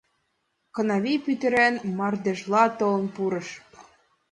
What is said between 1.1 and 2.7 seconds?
пӱтырем мардежла